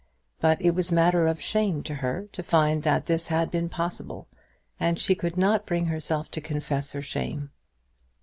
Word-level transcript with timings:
But 0.39 0.59
it 0.59 0.71
was 0.71 0.91
matter 0.91 1.27
of 1.27 1.39
shame 1.39 1.83
to 1.83 1.93
her 1.93 2.27
to 2.31 2.41
find 2.41 2.81
that 2.81 3.05
this 3.05 3.27
had 3.27 3.51
been 3.51 3.69
possible, 3.69 4.27
and 4.79 4.97
she 4.97 5.13
could 5.13 5.37
not 5.37 5.67
bring 5.67 5.85
herself 5.85 6.31
to 6.31 6.41
confess 6.41 6.93
her 6.93 7.03
shame. 7.03 7.51